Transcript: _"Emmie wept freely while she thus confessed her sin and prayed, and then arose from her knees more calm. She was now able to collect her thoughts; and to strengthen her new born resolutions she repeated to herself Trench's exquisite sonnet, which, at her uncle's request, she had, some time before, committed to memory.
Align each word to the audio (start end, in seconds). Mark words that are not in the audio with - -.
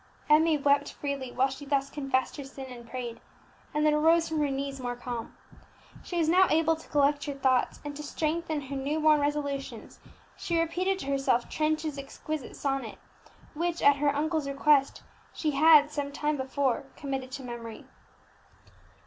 _"Emmie 0.35 0.57
wept 0.57 0.91
freely 0.93 1.31
while 1.31 1.47
she 1.47 1.63
thus 1.63 1.91
confessed 1.91 2.37
her 2.37 2.43
sin 2.43 2.65
and 2.71 2.89
prayed, 2.89 3.21
and 3.71 3.85
then 3.85 3.93
arose 3.93 4.27
from 4.27 4.39
her 4.39 4.49
knees 4.49 4.79
more 4.79 4.95
calm. 4.95 5.37
She 6.03 6.17
was 6.17 6.27
now 6.27 6.47
able 6.49 6.75
to 6.75 6.87
collect 6.89 7.25
her 7.25 7.35
thoughts; 7.35 7.79
and 7.85 7.95
to 7.95 8.01
strengthen 8.01 8.61
her 8.61 8.75
new 8.75 8.99
born 8.99 9.19
resolutions 9.21 9.99
she 10.35 10.59
repeated 10.59 10.97
to 10.97 11.05
herself 11.05 11.49
Trench's 11.49 11.99
exquisite 11.99 12.55
sonnet, 12.55 12.97
which, 13.53 13.83
at 13.83 13.97
her 13.97 14.09
uncle's 14.15 14.47
request, 14.49 15.03
she 15.33 15.51
had, 15.51 15.91
some 15.91 16.11
time 16.11 16.35
before, 16.35 16.85
committed 16.97 17.29
to 17.33 17.43
memory. 17.43 17.85